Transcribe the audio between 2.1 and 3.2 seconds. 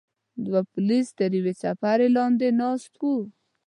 لاندې ناست وو.